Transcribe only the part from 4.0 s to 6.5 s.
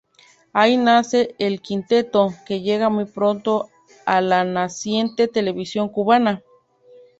a la naciente televisión cubana.